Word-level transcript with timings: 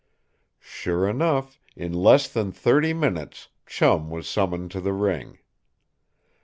Sure 0.59 1.07
enough, 1.07 1.59
in 1.75 1.93
less 1.93 2.27
than 2.27 2.51
thirty 2.51 2.91
minutes 2.91 3.49
Chum 3.67 4.09
was 4.09 4.27
summoned 4.27 4.71
to 4.71 4.81
the 4.81 4.93
ring. 4.93 5.37